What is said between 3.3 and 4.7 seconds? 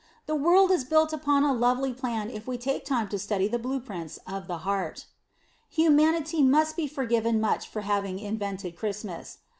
the blue prints of the